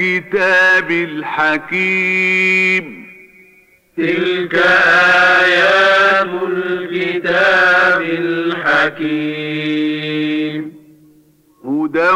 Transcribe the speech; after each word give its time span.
الكتاب 0.00 0.90
الحكيم. 0.90 3.06
تلك 3.96 4.54
آيات 4.54 6.28
الكتاب 6.48 8.02
الحكيم. 8.02 9.12
هدى 11.64 12.10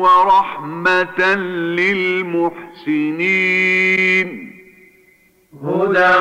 ورحمة 0.00 1.34
للمحسنين. 1.78 4.28
هدى 5.64 6.16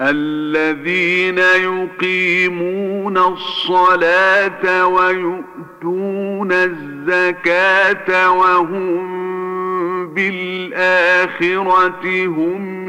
الذين 0.00 1.38
يقيمون 1.38 3.18
الصلاة 3.18 4.86
ويؤتون 4.86 6.52
الزكاة 6.52 8.30
وهم 8.30 10.14
بالآخرة 10.14 12.04
هم 12.26 12.88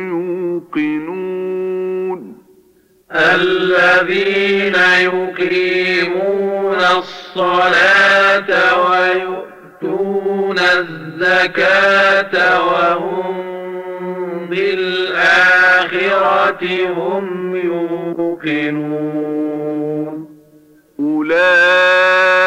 يوقنون. 0.75 2.37
الذين 3.11 4.75
يقيمون 5.01 6.77
الصلاة 6.97 8.49
ويؤتون 8.89 10.59
الزكاة 10.59 12.35
وهم 12.67 13.47
بالآخرة 14.49 14.86
هم 16.63 17.55
يوقنون 18.17 19.37
أولئك 20.99 22.37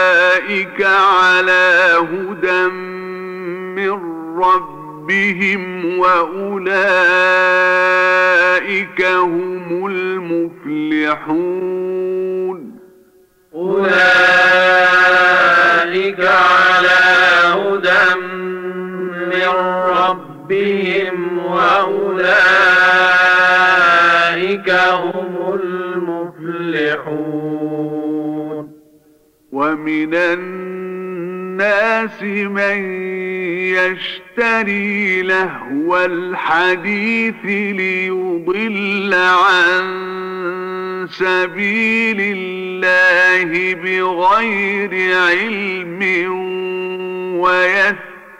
على 0.82 1.96
هدى 2.12 2.66
من 3.76 3.90
ربهم 4.42 5.98
وأولئك 5.98 6.60
هم 9.04 9.86
المفلحون 11.30 11.50
أولئك 13.54 14.20
على 16.20 17.00
هدى 17.44 18.14
من 19.26 19.48
ربهم 19.86 21.38
وأولئك 21.46 23.29
هم 24.68 25.60
المفلحون. 25.62 27.80
ومن 29.52 30.14
الناس 30.14 32.22
من 32.22 32.84
يشتري 33.74 35.22
لهو 35.22 35.96
الحديث 35.96 37.44
ليضل 37.44 39.14
عن 39.14 40.10
سبيل 41.10 42.20
الله 42.20 43.74
بغير 43.74 45.16
علم 45.16 46.00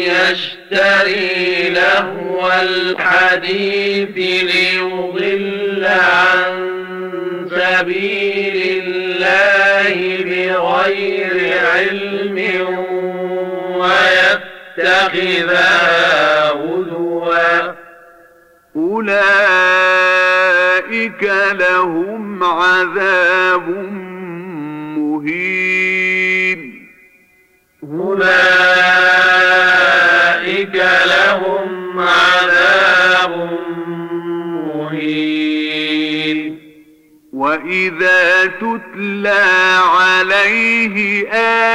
يشتري 0.00 1.68
لهو 1.70 2.52
الحديث 2.62 4.16
ليضل 4.16 5.84
عن 5.84 6.70
سبيل 7.50 8.82
الله 8.84 9.94
بغير 10.24 11.34
علم 11.74 12.38
ويتخذها 14.78 15.80
هزوا. 16.50 17.74
أولئك 18.76 19.20
لهم 21.52 22.44
عذاب 22.44 23.66
مهين 25.20 26.88
أولئك 27.82 28.40
لهم 31.06 31.98
عذاب 31.98 33.60
مهين. 34.74 36.38
وإذا 37.32 38.46
تتلى 38.46 39.44
عليه 39.84 41.28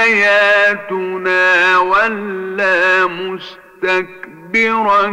آياتنا 0.03 1.43
ولى 1.77 3.07
مستكبرا 3.83 5.05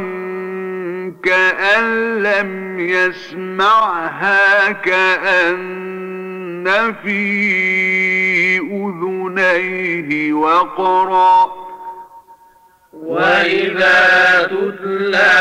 كأن 1.25 2.23
لم 2.23 2.81
يسمعها 2.81 4.73
كأن 4.73 5.93
في 7.03 8.59
أذنيه 8.59 10.33
وقرا. 10.33 11.63
وإذا 12.93 14.49
تتلى 14.51 15.33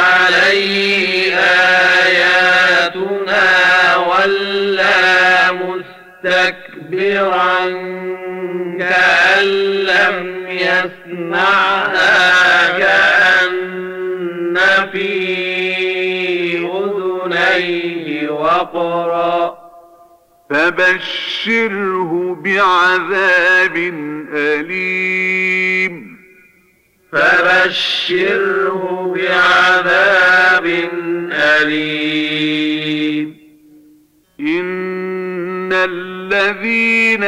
عليه 0.00 1.34
آياتنا 2.06 3.46
ولى 3.96 5.50
مستكبرا 6.24 7.58
كأن 8.78 9.44
لم 9.84 10.46
يسمعها 10.48 12.08
كأن 12.78 14.56
في 14.92 15.10
أذنيه 16.58 18.30
وقرا. 18.30 19.59
فبشره 20.50 22.38
بعذاب 22.44 23.76
أليم. 24.34 26.18
فبشره 27.12 29.14
بعذاب 29.16 30.66
أليم. 31.32 33.36
إن 34.40 35.72
الذين 35.72 37.24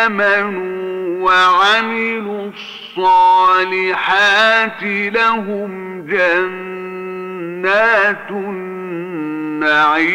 آمنوا 0.00 1.24
وعملوا 1.24 2.50
الصالحات 2.96 4.82
لهم 4.82 6.02
جنات 6.06 8.30
النعيم. 8.30 10.06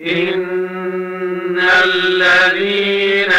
إن 0.00 1.60
الذين 1.84 3.32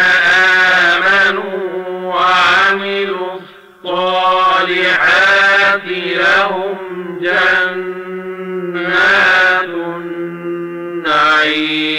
آمنوا 0.83 1.57
وعملوا 2.03 3.39
الصالحات 3.85 5.83
لهم 5.87 6.77
جنات 7.21 7.79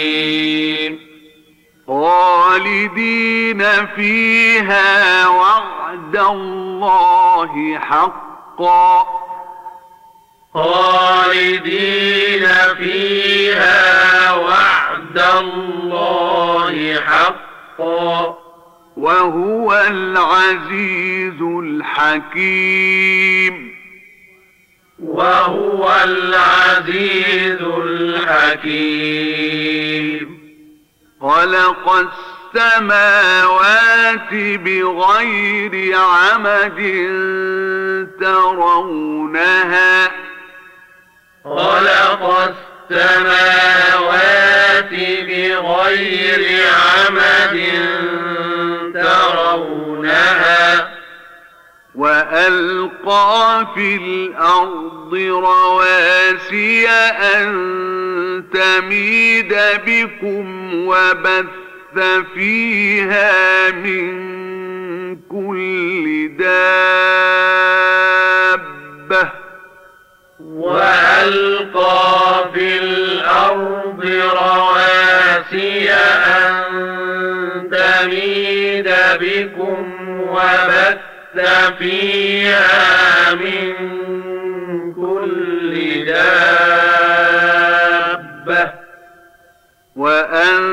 النعيم 0.01 0.99
خالدين 1.87 3.61
فيها 3.95 5.27
وعد 5.27 6.15
الله 6.15 7.79
حقا 7.79 9.20
خالدين 10.53 12.47
فيها 12.77 14.33
وعد 14.33 15.21
الله 15.39 17.01
حقا. 17.05 18.37
وهو 18.97 19.85
العزيز 19.89 21.41
الحكيم. 21.41 23.71
وهو 25.03 25.95
العزيز 26.03 27.61
الحكيم. 27.61 29.21
خلق 31.21 32.09
السماوات 32.55 34.33
بغير 34.33 35.97
عمد 35.97 36.79
ترونها. 38.21 40.11
خلق 41.43 42.51
السماوات 42.91 44.89
بغير 45.27 46.41
عمد 46.69 47.55
ترونها 48.93 50.91
وألقى 51.95 53.67
في 53.75 53.95
الأرض 53.95 55.13
رواسي 55.13 56.87
أن 56.89 57.51
تميد 58.53 59.53
بكم 59.87 60.73
وبث 60.87 61.45
فيها 62.33 63.71
من 63.71 64.31
كل 65.29 66.31
دابة 66.39 67.61
وألقى 71.21 72.49
في 72.53 72.77
الأرض 72.79 74.05
رواسي 74.33 75.91
أن 75.91 76.63
تميد 77.71 78.89
بكم 79.21 79.81
وبث 80.29 80.97
فيها 81.79 83.33
من 83.33 83.73
كل 84.93 86.05
دابة. 86.05 86.21
وأنزلنا 89.95 90.71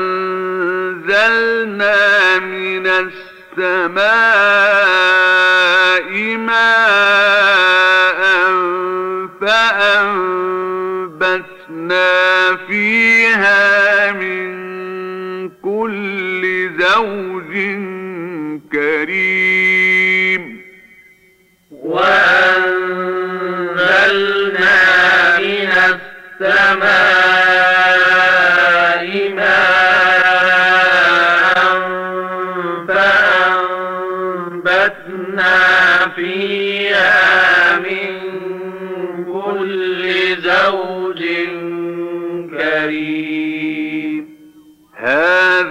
من 2.39 2.87
السماء 2.87 4.09
ماء 6.37 7.38
فأنبتنا 11.19 12.55
فيها 12.67 14.11
من 14.11 14.49
كل 15.49 16.69
زوج 16.79 17.38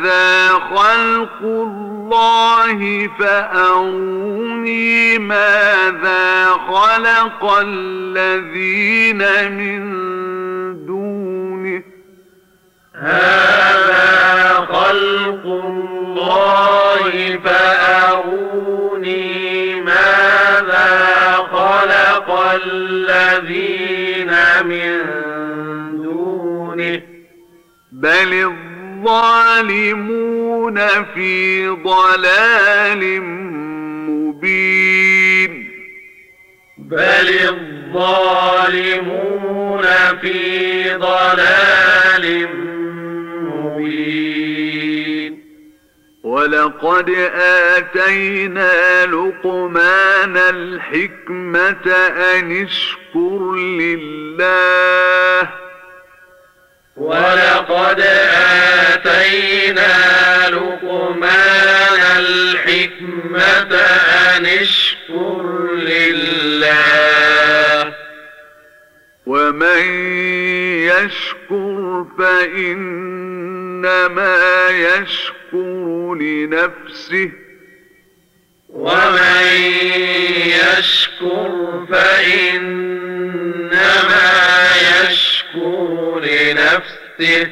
هذا 0.09 0.53
خلق 0.53 1.43
الله 1.43 3.09
فأروني 3.19 5.19
ماذا 5.19 6.47
خلق 6.69 7.53
الذين 7.63 9.19
من 9.53 9.81
دونه 10.87 11.83
هذا 12.95 14.55
خلق 14.55 15.45
الله 15.45 17.39
فأروني 17.45 19.27
ماذا 19.81 21.37
خلق 21.53 22.41
الذين 22.65 24.31
من 24.65 25.03
دونه 26.03 27.03
بل 27.93 28.68
الظالمون 29.59 30.79
في 31.15 31.69
ضلال 31.69 33.23
مبين 34.11 35.69
بل 36.79 37.29
الظالمون 37.95 39.83
في 40.21 40.95
ضلال 40.95 42.49
مبين 43.43 45.33
ولقد 46.23 47.11
آتينا 47.77 49.07
لقمان 49.07 50.37
الحكمة 50.37 51.87
أن 52.37 52.63
اشكر 52.63 53.53
لله 53.55 55.68
ولقد 56.99 58.01
آتينا 58.91 59.95
لقمان 60.51 62.01
الحكمة 62.19 63.75
أن 64.37 64.47
اشكر 64.47 65.43
لله. 65.73 66.79
ومن 69.27 69.83
يشكر 70.89 72.07
فإنما 72.19 73.49
يشكر 74.71 76.15
لنفسه. 76.15 77.31
ومن 78.69 79.47
يشكر 80.47 81.53
فإنما 81.91 83.19
يشكر 83.79 84.58
لنفسه. 86.29 87.51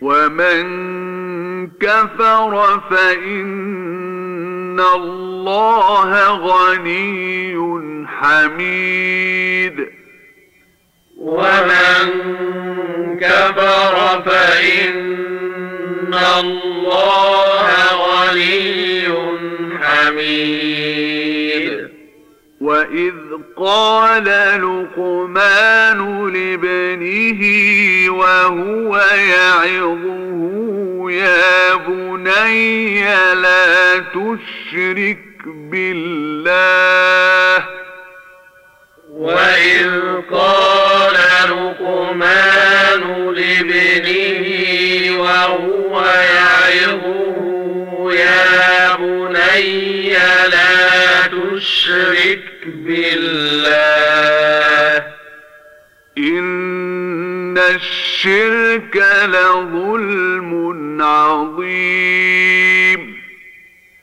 ومن 0.00 0.60
كفر 1.70 2.80
فإن 2.90 4.80
الله 4.94 6.28
غني 6.28 7.54
حميد. 8.06 9.86
ومن 11.18 12.08
كفر 13.20 14.22
فإن 14.22 16.14
الله 16.14 17.68
غني 17.94 19.02
حميد. 19.82 20.90
وإذ 22.60 23.29
قال 23.60 24.24
لقمان 24.24 25.98
لابنه 26.32 27.42
وهو 28.12 28.96
يعظه 29.36 31.10
يا 31.10 31.74
بني 31.74 33.04
لا 33.34 33.98
تشرك 33.98 35.18
بالله. 35.46 37.64
وإذ 39.10 39.90
قال 40.30 41.14
لقمان 41.50 43.02
لابنه 43.34 45.20
وهو 45.20 46.04
يعظه 46.04 48.12
يا 48.12 48.96
بني 48.96 50.10
لا 50.48 50.69
تشرك 51.30 52.44
بالله. 52.66 54.10
إن 56.18 57.58
الشرك 57.58 59.04
لظلم 59.24 61.02
عظيم. 61.02 62.00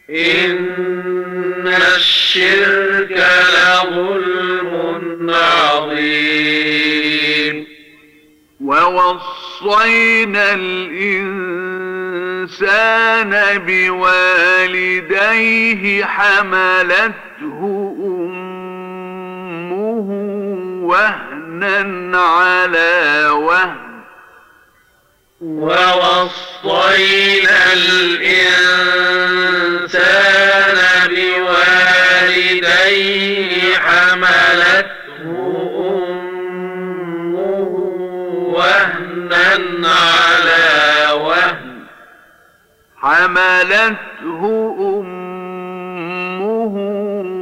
إن 0.10 1.74
الشرك 1.96 3.26
لظلم 3.56 5.30
عظيم. 5.30 6.48
ووصينا 8.62 10.54
الإنسان 10.54 11.97
الإنسان 12.38 13.34
بوالديه 13.66 15.26
حملته 16.06 17.60
أمه 18.06 19.78
وهنا 20.86 22.18
على 22.18 23.30
وهن. 23.30 23.88
ووصينا 25.42 26.94
الإنسان 27.74 28.38
بوالديه 31.10 32.68
حملته 33.78 35.26
أمه 35.90 37.72
وهنا 38.56 39.48
على 39.86 40.18
وهن 40.38 40.67
حملته 43.08 44.42
أمه 44.80 46.76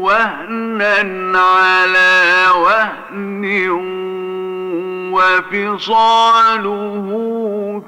وهنا 0.01 1.39
على 1.39 2.47
وهن 2.55 3.45
وفصاله 5.13 7.07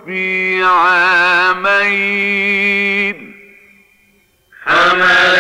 في 0.06 0.64
عامين. 0.64 1.98
حملته 4.66 5.37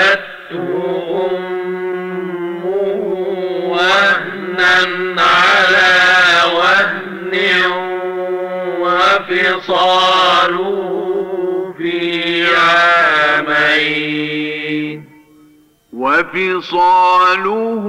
وفصاله 16.38 17.86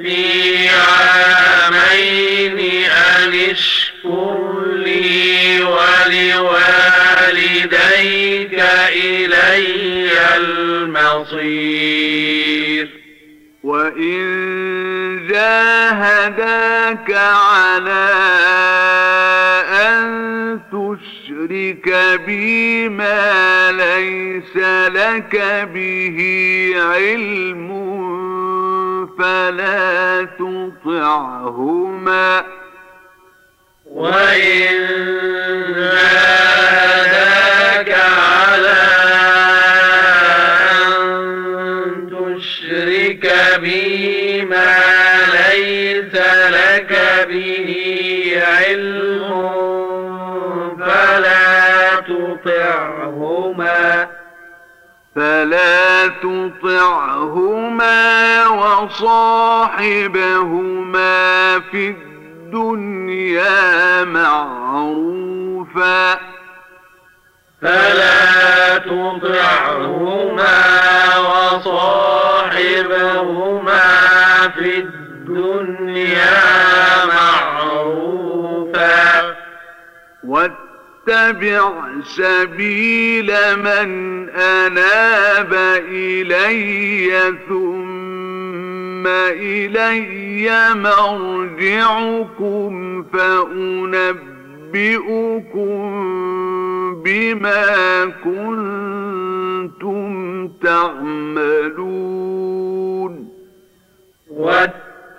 في 0.03 0.69
عامين 0.69 2.59
أن 2.89 3.33
اشكر 3.51 4.65
لي 4.73 5.63
ولوالديك 5.63 6.55
إلي 8.89 9.84
المصير. 10.37 12.89
وإن 13.63 15.27
جاهداك 15.27 17.11
على 17.11 18.11
أن 19.69 20.59
تشرك 20.71 22.19
بي 22.25 22.89
ما 22.89 23.71
ليس 23.71 24.57
لك 24.87 25.67
به 25.73 26.17
علم 26.77 27.75
فلا 29.19 30.27
تطعهما. 30.85 32.43
وإن 33.85 34.75
جاهداك 35.75 36.34
علم 48.75 49.31
فلا 50.79 51.95
تطعهما 51.95 54.07
فلا 55.15 56.07
تطعهما 56.07 57.97
وصاحبهما 58.47 59.19
في 61.59 61.89
الدنيا 61.89 64.03
معروفا. 64.03 66.15
فلا 67.61 68.77
تطعهما 68.77 70.57
وصاحبهما 71.17 71.85
في 74.57 74.79
الدنيا 74.79 76.64
واتبع 80.23 81.71
سبيل 82.03 83.31
من 83.57 83.89
أناب 84.29 85.53
إلي 85.89 87.33
ثم 87.49 89.07
إلي 89.07 90.49
مرجعكم 90.75 92.73
فأنبئكم 93.03 94.25
بما 97.03 98.05
كنتم 98.23 100.05
تعملون. 100.47 101.95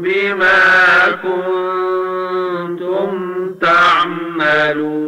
بما 0.01 0.61
كنتم 1.23 3.09
تعملون. 3.61 5.07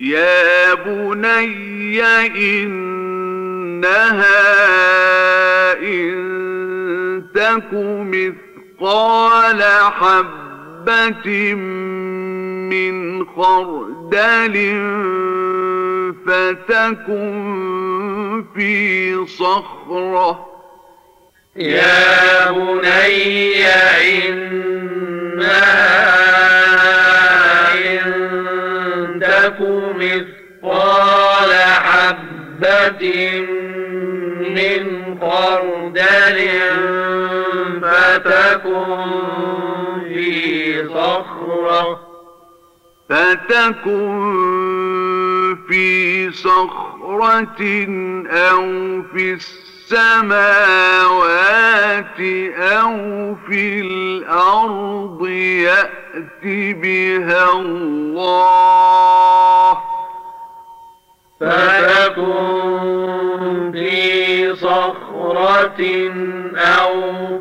يا 0.00 0.74
بني 0.74 2.02
إنها 2.26 2.88
إن 5.82 6.27
تك 7.48 7.72
مثقال 7.72 9.62
حبة 9.92 11.54
من 12.72 13.24
خردل 13.26 14.56
فتكن 16.26 17.34
في 18.54 19.26
صخرة 19.26 20.46
يا 21.56 22.50
بني 22.52 23.66
إنها 24.18 25.68
إن 27.74 29.20
تك 29.20 29.60
مثقال 29.96 31.52
حبة 31.82 33.02
من 34.38 35.18
خردل 35.20 36.38
فتكن 37.82 39.06
في 40.08 40.88
صخرة. 40.88 42.00
فتكن 43.08 44.18
في 45.68 46.30
صخرة 46.32 47.86
أو 48.30 48.62
في 49.02 49.32
السماوات 49.32 50.60
أو 52.58 53.34
في 53.48 53.80
الأرض 53.80 55.26
يأت 55.26 56.44
بها 56.44 57.52
الله. 57.52 58.98
فتكن 61.40 63.18
في 63.72 64.56
صخرة 64.56 65.80
أو 66.56 66.92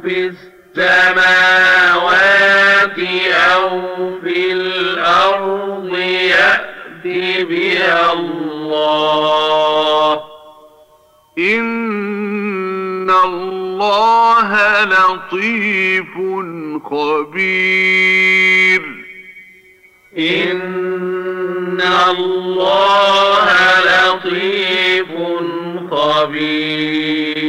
في 0.01 0.31
السماوات 0.77 2.99
أو 3.33 3.81
في 4.23 4.51
الأرض 4.51 5.97
يأت 5.97 7.03
بها 7.47 8.13
الله 8.13 10.21
إن 11.39 13.09
الله 13.09 14.83
لطيف 14.83 16.13
خبير. 16.85 18.81
إن 20.17 21.81
الله 22.09 23.56
لطيف 23.85 25.07
خبير. 25.91 27.47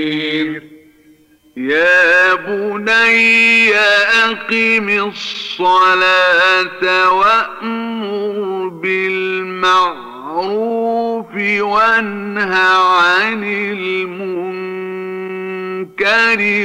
يا 1.56 2.34
بني 2.34 3.74
أقم 3.74 4.88
الصلاة 5.08 6.84
وأمر 7.12 8.68
بالمعروف 8.68 10.06
وانه 11.60 12.54
عن 12.54 13.44
المنكر 13.44 14.40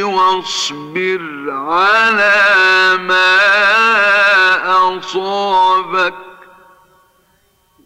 واصبر 0.06 1.22
على 1.50 2.36
ما 2.98 3.38
أصابك. 4.98 6.33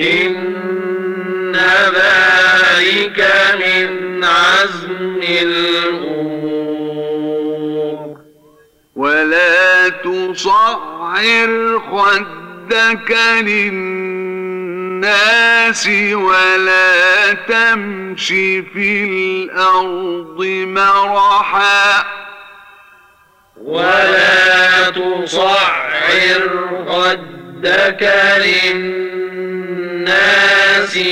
إن 0.00 1.56
ذلك 1.94 3.18
من 3.60 4.24
عزم 4.24 5.20
الأمور. 5.22 6.20
ولا 8.96 9.88
تصعر 9.88 11.78
خدك 11.78 13.16
للناس 13.40 14.70
ولا 16.12 17.32
تمش 17.32 18.28
في 18.74 19.04
الأرض 19.04 20.44
مرحا. 20.66 22.04
ولا 23.64 24.90
تصعر 24.90 26.50
خدك 26.88 28.02
للناس 28.38 29.00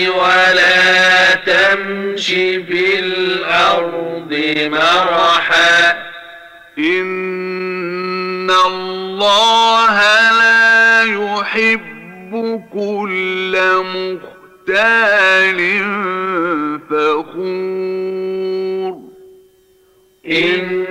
ولا 0.09 1.35
تمش 1.35 2.27
في 2.27 2.99
الأرض 2.99 4.33
مرحا. 4.73 5.97
إن 6.79 8.51
الله 8.51 9.97
لا 10.31 11.03
يحب 11.03 12.63
كل 12.73 13.55
مختال 13.95 15.59
فخور. 16.91 18.29
إن 20.27 20.87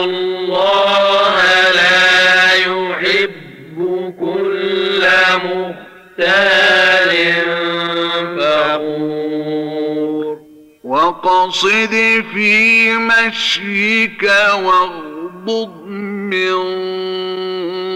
الله 0.00 1.34
لا 1.74 2.52
يحب 2.54 3.76
كل 4.20 5.02
مختال 5.44 6.53
وقصد 11.24 12.24
في 12.34 12.92
مشيك 12.92 14.22
واغضض 14.54 15.86
من 15.86 16.54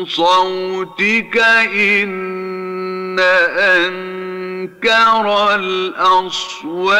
صوتك 0.07 1.37
إن 1.75 3.21
أنكر 3.59 5.27
الأصوات 5.55 6.93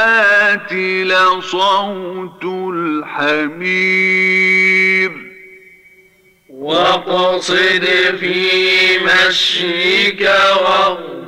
لصوت 0.73 2.45
الحمير. 2.75 4.09
وقصد 6.51 7.85
في 8.21 8.99
مشيك 8.99 10.21
واغضض 10.21 11.28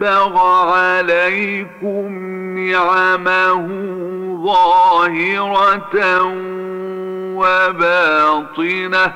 وأسبغ 0.00 0.38
عليكم 0.72 2.08
نعمه 2.58 3.66
ظاهرة 4.44 5.96
وباطنة. 7.36 9.12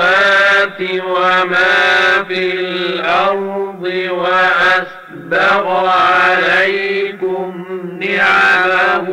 وما 1.04 2.24
في 2.28 2.44
الأرض؟ 2.54 3.65
وأسبغ 4.10 5.88
عليكم 5.88 7.66
نعمه 8.00 9.08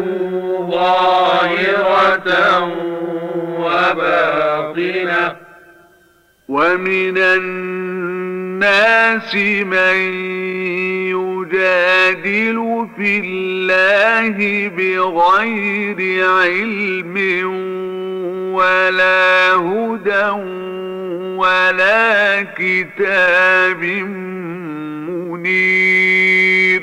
ظاهرة 0.70 2.28
وباطنة. 3.58 5.36
ومن 6.48 7.18
الناس 7.18 9.34
من 9.64 10.32
يجادل 11.52 12.88
في 12.96 13.18
الله 13.24 14.68
بغير 14.68 16.28
علم 16.28 17.16
ولا 18.54 19.54
هدى 19.54 20.28
ولا 21.36 22.42
كتاب 22.42 23.82
منير 25.42 26.82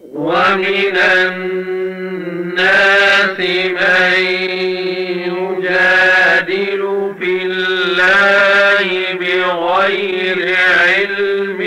ومن 0.00 0.96
الناس 1.16 2.58
من 3.38 4.14
يجادل 5.28 6.82
في 7.20 7.32
الله 7.42 8.86
بغير 9.20 10.38
علم 10.80 11.60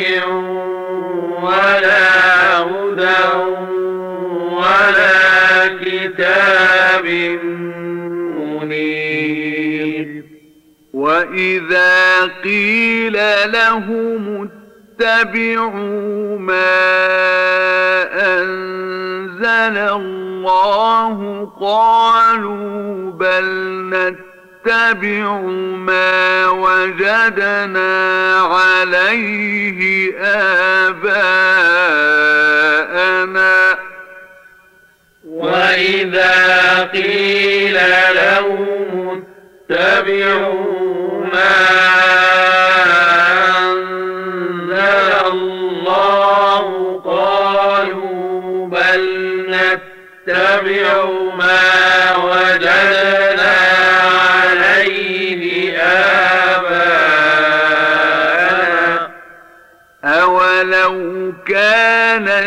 ولا 1.44 2.08
هدى 2.60 3.24
ولا 4.52 5.68
كتاب 5.82 7.06
منير. 8.62 10.08
وإذا 10.94 11.94
قيل 12.44 13.18
لهم 13.52 14.50
اتبعوا 15.00 16.40
ما 16.40 16.76
أنزل 18.38 19.78
الله. 19.78 21.18
قالوا 21.62 23.12
بل 23.12 23.46
نتبع 23.90 25.32
ما 25.76 26.48
وجدنا 26.50 28.36
عليه 28.42 30.14
آباءنا. 30.20 31.26
وإذا 35.28 36.84
قيل 36.94 37.78
لهم 38.16 39.24
اتبعوا 39.72 41.26
ما 41.34 42.55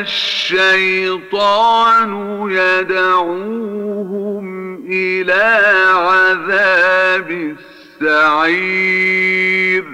الشيطان 0.01 1.61
يدعوهم 2.51 4.47
إلى 4.91 5.45
عذاب 5.95 7.57
السعير. 8.03 9.85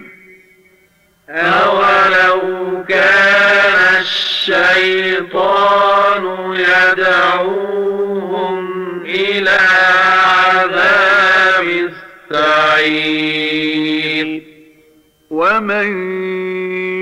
أولو 1.29 2.41
كان 2.89 4.01
الشيطان 4.55 6.25
يدعوهم 6.57 7.85
إلى 9.05 9.84
ومن 15.35 15.91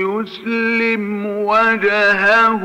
يسلم 0.09 1.25
وجهه 1.25 2.63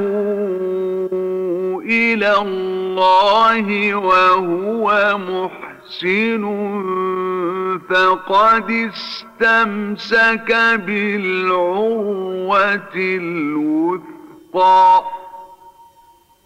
إلى 1.85 2.33
الله 2.41 3.95
وهو 3.95 5.19
محسن 5.19 6.45
فقد 7.91 8.71
استمسك 8.71 10.51
بالعروة 10.87 12.95
الوثقى. 12.97 15.03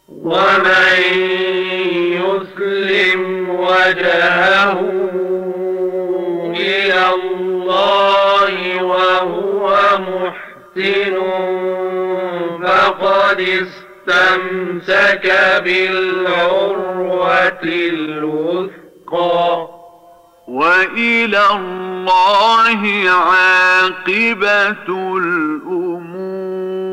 ومن 0.09 0.99
يسلم 2.23 3.23
وجهه 3.51 4.79
وهو 9.23 9.99
محسن 9.99 11.15
فقد 12.63 13.41
استمسك 13.41 15.27
بالعروة 15.65 17.63
الوثقى. 17.63 19.69
وإلى 20.49 21.47
الله 21.51 23.11
عاقبة 23.11 24.89
الأمور. 25.17 26.93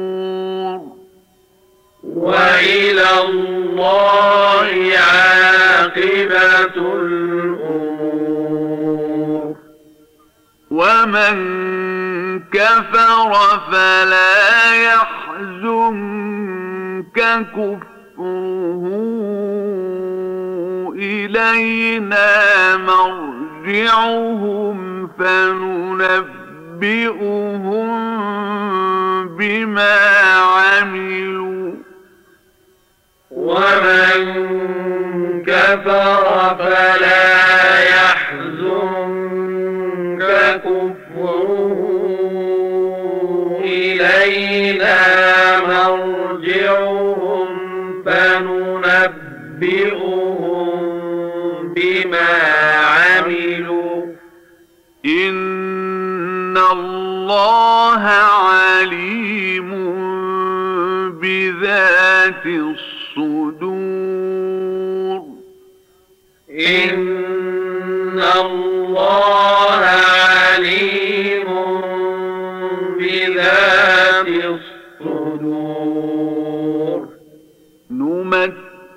وإلى 2.04 3.10
الله 3.30 4.98
عاقبة 4.98 6.76
الأمور. 6.78 7.40
ومن 10.72 11.38
كفر 12.52 13.32
فلا 13.72 14.74
يحزنك 14.84 16.40
كفره 18.20 18.84
إلينا 20.96 22.28
مرجعهم 22.78 24.78
فننبئهم 25.20 26.30
بما 29.38 29.98
عملوا 30.40 31.74
ومن 33.32 34.20
كفر 35.48 36.56
فلا 36.60 37.89
إلينا 44.00 45.60
مرجعهم 45.68 47.48
فننبئهم 48.06 48.94
بما 51.74 52.32
عملوا. 52.84 54.06
إن 55.06 56.58
الله 56.58 58.04
عليم 58.48 59.70
بذات 61.22 62.46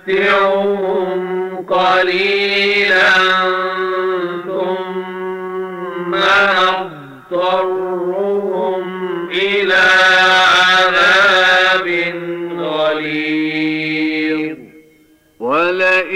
نمتعهم 0.08 1.22
قليلا 1.58 3.14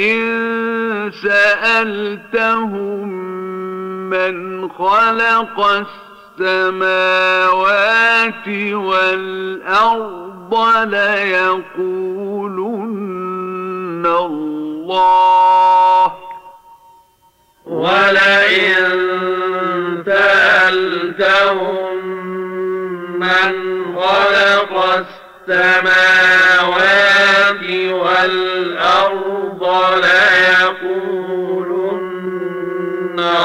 ولئن 0.03 1.11
سألتهم 1.23 3.07
من 4.09 4.35
خلق 4.71 5.85
السماوات 6.39 8.47
والأرض 8.73 10.53
ليقولن 10.83 11.65
الله. 14.05 16.13
ولئن 17.65 18.73
سألتهم 20.05 21.97
من 23.19 23.53
خلق 23.95 24.73
السماوات 25.47 27.63
والأرض 27.91 29.22
ليقولن 29.73 31.53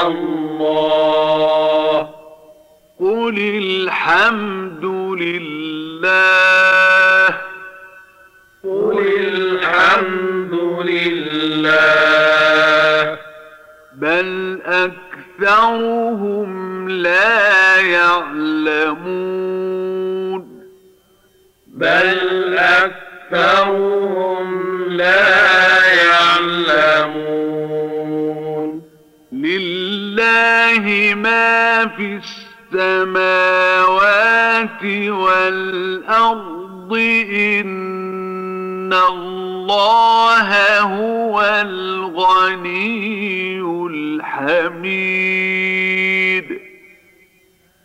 الله. 0.05 2.09
قل 2.99 3.37
الحمد 3.37 4.85
لله. 5.21 7.25
قل 8.63 8.97
الحمد 9.19 10.53
لله. 10.85 11.79
بل 13.95 14.59
أكثرهم 15.45 16.49
لا 16.89 17.75
يعلمون. 17.75 19.29
بل 21.67 22.57
أكثرهم 22.57 24.68
لا 24.99 25.79
يعلمون. 26.03 27.39
لله 29.33 30.85
ما 31.15 31.87
في 31.87 32.19
السماوات 32.73 34.83
والأرض 35.09 36.93
إن 37.33 38.93
الله 38.93 40.79
هو 40.79 41.41
الغني 41.61 43.61
الحميد. 43.91 45.29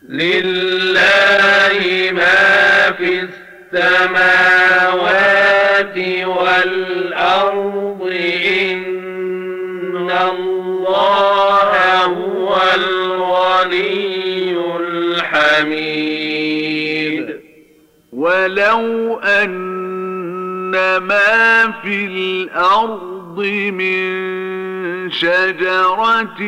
لله 0.09 2.12
ما 2.12 2.90
في 2.98 3.29
السماوات 3.72 4.53
والأرض 6.26 8.00
إن 8.61 10.11
الله 10.11 11.70
هو 12.04 12.57
الغني 12.74 14.57
الحميد. 14.80 16.14
ولو 18.12 19.18
أن 19.18 19.54
ما 20.96 21.70
في 21.83 22.07
الأرض 22.07 23.38
من 23.72 24.24
شجرة 25.11 26.42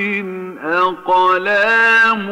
أقلام 0.65 2.29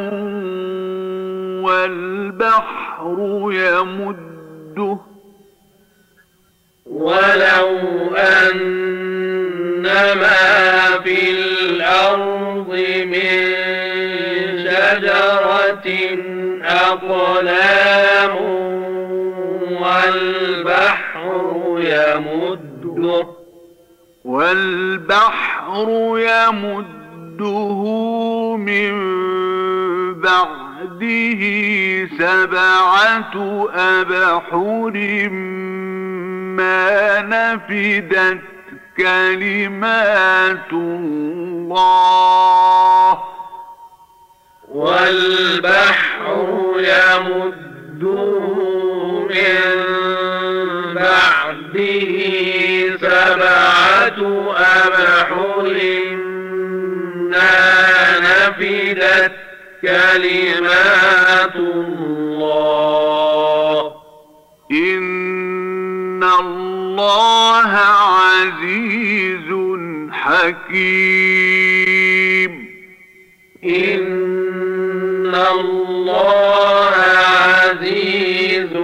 والبحر 1.64 3.16
يمده 3.52 4.98
ولو 6.94 8.14
أن 8.16 9.82
ما 9.82 11.00
في 11.04 11.30
الأرض 11.30 12.68
من 13.04 13.54
شجرة 14.64 15.88
أقلام 16.64 18.36
والبحر 19.82 21.24
يمده 21.78 23.26
والبحر 24.24 25.88
يمده 26.18 27.82
من 28.56 28.94
بعده 30.20 31.42
سبعة 32.18 33.34
أبحر 33.74 34.92
ما 36.56 37.20
نفدت 37.22 38.40
كلمات 38.96 40.72
الله. 40.72 41.74
والبحر 44.68 46.26
يمده 46.78 48.40
من 49.30 49.74
بعده 50.94 52.12
سبعة 53.00 54.20
أبحر. 54.56 55.54
ما 57.30 58.18
نفدت 58.18 59.32
كلمات 59.82 61.56
الله. 61.56 63.33
الله 66.94 67.72
عزيز 68.08 69.48
حكيم. 70.10 70.74
إن 73.64 75.34
الله 75.52 76.94
عزيز 77.16 78.74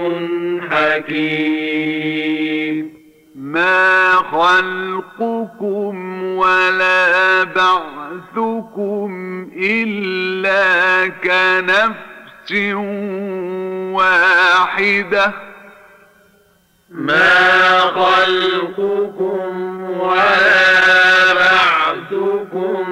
حكيم. 0.71 2.93
ما 3.35 4.15
خلقكم 4.15 6.23
ولا 6.23 7.43
بعثكم 7.43 9.11
إلا 9.57 11.07
كنفس 11.07 12.51
واحدة. 13.93 15.50
ما 16.91 17.79
خلقكم 17.79 19.81
ولا 19.99 21.33
بعثكم 21.33 22.85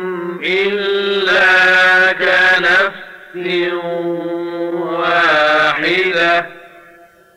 إلا 0.44 2.14
كنفس 2.14 3.74
واحدة. 4.74 6.50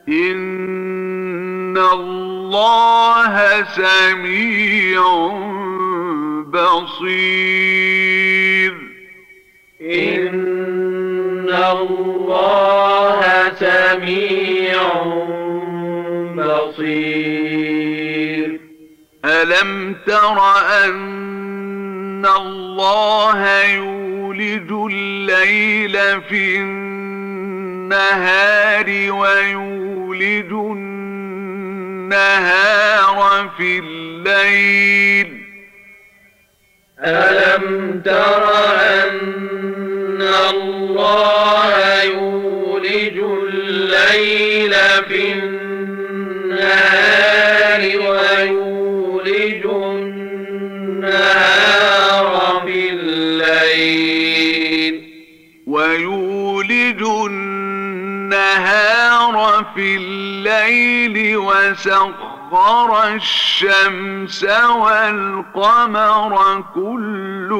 إن 0.09 1.79
الله 1.79 3.63
سميع 3.63 5.03
بصير. 6.53 8.73
إن 9.81 11.49
الله 11.71 13.21
سميع 13.59 14.83
بصير 16.53 18.49
ألم 19.25 19.97
تر 20.07 20.39
أن 20.85 22.27
الله 22.27 23.65
يولج 23.65 24.73
الليل 24.93 26.23
في 26.23 26.57
النهار 26.57 27.93
ويولج 29.13 30.53
النهار 31.33 32.41
في 33.57 33.79
الليل؟ 33.79 35.43
ألم 37.05 38.01
تر 38.05 38.55
أن 38.81 40.23
الله 40.51 42.03
يولج 42.03 43.19
الليل 43.19 44.75
في 45.09 45.33
النهار 45.33 45.52
في 59.75 59.97
الليل 59.97 61.37
وسخر 61.37 63.15
الشمس 63.15 64.45
والقمر 64.85 66.65
كل 66.75 67.51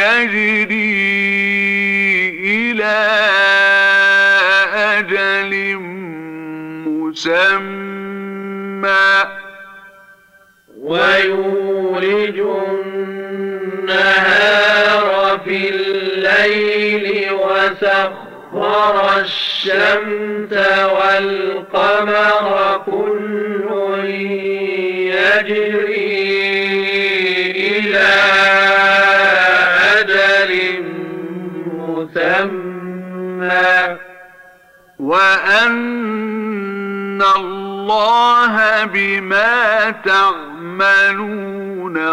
يجري 0.00 1.00
إلى 2.44 3.69
مسمى 7.10 9.02
ويولج 10.80 12.38
النهار 13.88 15.40
في 15.44 15.58
الليل 15.70 17.32
وسخر 17.32 19.18
الشمس 19.20 20.52
والقمر 20.96 22.46
كل 22.86 23.66
يجري 25.10 25.90
إلى 27.56 28.12
أجل 29.98 30.52
مسمى. 31.78 32.80
وأن 34.98 35.90
الله 37.22 38.84
بما 38.84 39.90
تعملون 40.04 41.40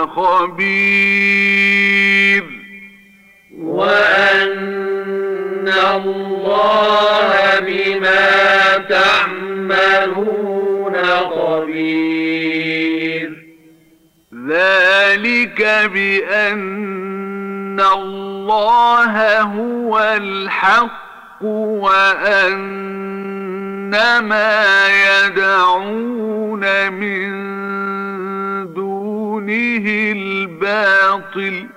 خبير 0.08 1.38
وأن 3.58 4.58
الله 5.96 7.60
بما 7.60 8.78
تعملون 8.90 10.26
خبير 11.36 12.28
ذلك 14.50 15.90
بأن 15.94 17.80
الله 17.80 19.42
هو 19.42 20.00
الحق 20.00 21.44
وأن 21.44 22.88
ما 24.24 24.88
يدعون 25.08 26.64
من 26.92 27.30
دونه 28.74 29.86
الباطل. 30.16 31.68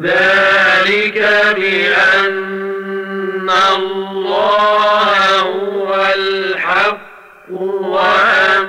ذلك 0.00 1.18
بأن 1.56 3.50
الله 3.76 5.40
هو 5.40 6.06
الحق 6.18 7.00
وأن 7.50 8.68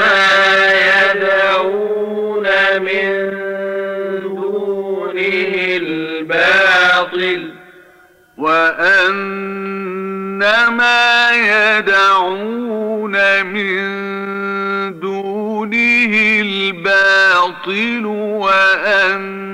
ما 0.00 0.26
يدعون 0.90 2.46
من 2.82 3.10
دونه 4.22 5.54
الباطل. 5.76 7.42
وأن 8.38 9.34
ما 10.70 11.30
يدعون 11.32 13.16
من 13.46 13.84
دونه 15.00 16.14
الباطل 16.40 18.06
وأن 18.06 19.44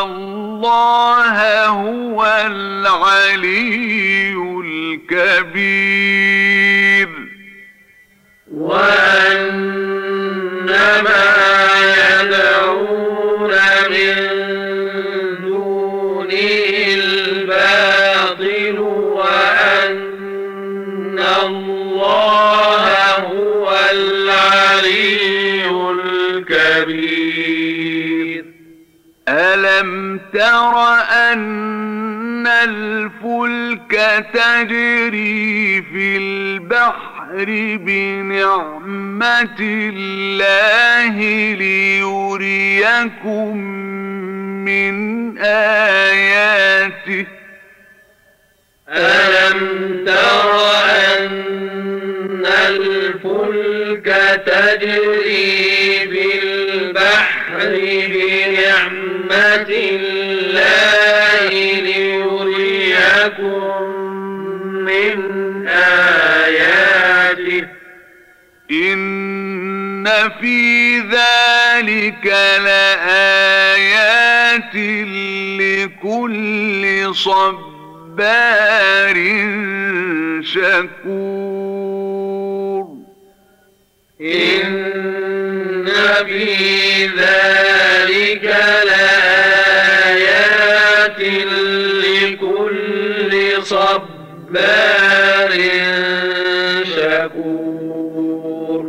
الله 0.00 1.66
هو 1.66 2.24
العلي 2.46 4.34
الكبير. 5.10 6.28
وأن 8.54 9.58
ما 11.04 11.26
يدعون 12.10 13.52
من 13.90 14.37
الله 21.46 22.84
هو 23.18 23.64
العلي 23.92 25.70
الكبير. 26.80 28.44
ألم 29.28 30.20
تر 30.32 30.74
أن 31.32 32.46
الفلك 32.46 33.92
تجري 34.32 35.82
في 35.82 36.16
البحر 36.16 37.44
بنعمة 37.86 39.60
الله 39.60 41.16
ليريكم 41.54 43.56
من 44.64 44.94
آياته؟ 45.38 47.26
ألم 48.92 50.04
تر 50.06 50.52
أن 51.18 52.46
الفلك 52.68 54.06
تجري 54.46 56.06
بالبحر 56.06 57.58
بنعمة 58.08 59.68
الله 59.68 61.48
ليريكم 61.80 63.48
من 64.84 65.16
آياته؟ 65.68 66.88
إن 68.70 70.08
في 70.40 70.98
ذلك 70.98 72.26
لآيات 72.64 73.68
لكل 75.60 76.84
صبار 78.18 79.14
شكور. 80.42 81.78
إن 84.20 84.64
في 86.26 87.06
ذلك 87.06 88.44
لآيات 88.88 90.30
لكل 92.04 93.32
صبار 93.62 95.52
شكور. 96.84 98.82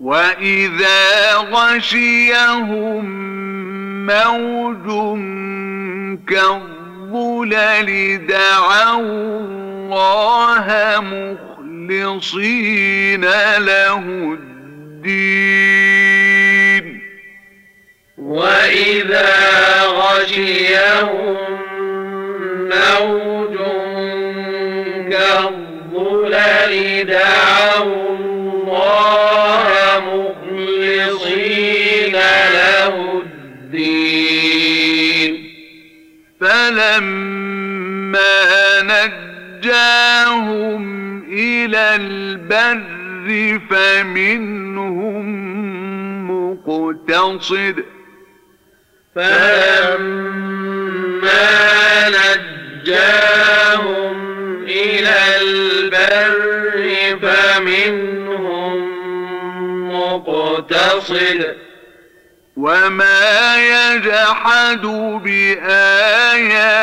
وإذا 0.00 1.34
غشيهم 1.36 3.04
موج 4.06 4.86
كالظلل 7.12 8.26
دعوا 8.26 9.00
الله 9.00 10.66
مخلصين 11.88 13.24
له 13.58 13.98
الدين 14.98 15.66
وإذا 18.18 19.30
غشيهم 19.82 21.36
موج 22.62 23.56
كالظلل 25.10 26.74
دعوا 27.06 28.16
الله 28.16 29.75
فلما 36.40 38.32
نجاهم 38.82 40.82
إلى 41.32 41.96
البر 41.96 43.60
فمنهم 43.70 45.26
مقتصد. 46.30 47.76
فلما 49.14 50.46
نجاهم 52.08 54.16
إلى 54.64 55.16
البر 55.42 56.86
فمنهم 57.22 58.76
مقتصد. 59.92 61.40
وما 62.56 63.56
يجحد 63.56 64.80
بآياتنا 65.24 66.76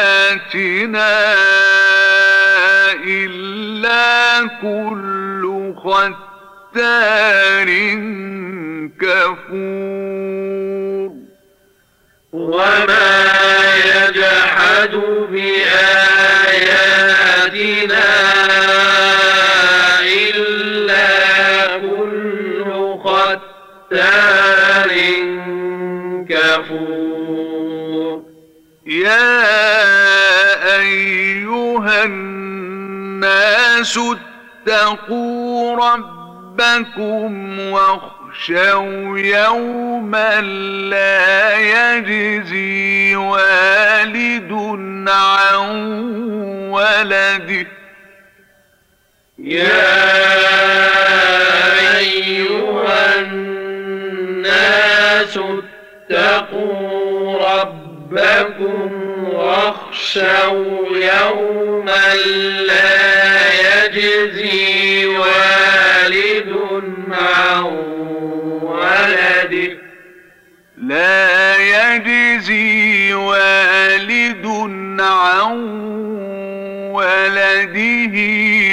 إلا 3.06 4.48
كل 4.62 5.74
ختار 5.84 7.70
كفور 9.02 11.12
وما 12.34 13.24
يجحد 13.86 14.94
بآياتنا 15.32 16.84
إلا 20.04 21.08
كل 21.78 22.64
ختار 23.04 24.43
كفور 26.58 28.24
يا 28.86 29.56
أيها 30.80 32.04
الناس 32.04 34.00
اتقوا 34.68 35.78
ربكم 35.78 37.60
واخشوا 37.60 39.20
يوما 39.20 40.42
لا 40.90 41.56
يجزي 41.58 43.16
والد 43.16 44.52
عن 45.10 45.70
ولده. 46.70 47.68
يا 49.40 50.04
أيها 51.98 53.20
الناس 53.20 54.14
اتقوا 55.38 55.73
ربكم 57.42 58.92
واخشوا 59.34 60.88
يوما 60.92 62.16
لا 62.68 63.86
يجزي 63.86 65.06
والد 65.06 66.56
عن 67.12 67.64
ولده. 68.62 69.78
لا 70.78 71.56
يجزي 71.58 73.14
والد 73.14 74.46
عن 75.00 75.54
ولده 76.92 78.16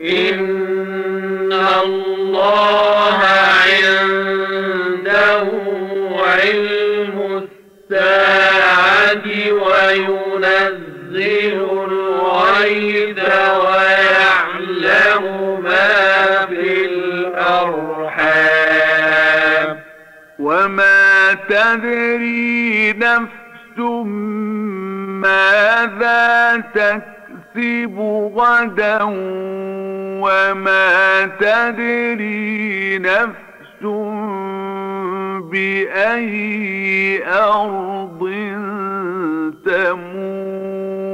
إن 0.00 1.52
الله 1.52 3.18
عنده 3.68 5.44
علم 6.26 7.16
الساعة 7.90 9.26
وينزل 9.52 10.36
الغيث 11.88 13.18
تدري 21.48 22.92
نفس 22.92 23.78
ماذا 25.24 26.56
تكسب 26.74 27.98
غدا 28.34 28.98
وما 30.22 31.26
تدري 31.40 32.98
نفس 32.98 33.82
بأي 35.50 37.22
أرض 37.26 38.20
تموت. 39.66 41.08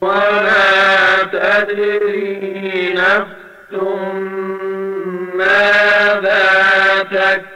وما 0.00 1.22
تدري 1.32 2.94
نفس 2.94 3.72
ماذا 5.34 6.42
تكسب 7.10 7.55